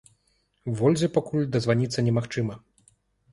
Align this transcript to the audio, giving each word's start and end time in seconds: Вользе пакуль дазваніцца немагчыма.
Вользе 0.79 1.09
пакуль 1.17 1.45
дазваніцца 1.57 2.05
немагчыма. 2.09 2.59